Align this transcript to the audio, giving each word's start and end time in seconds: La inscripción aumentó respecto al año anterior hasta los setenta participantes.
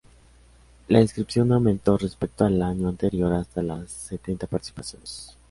La 0.87 0.99
inscripción 0.99 1.51
aumentó 1.51 1.95
respecto 1.95 2.43
al 2.43 2.59
año 2.63 2.89
anterior 2.89 3.31
hasta 3.33 3.61
los 3.61 3.91
setenta 3.91 4.47
participantes. 4.47 5.37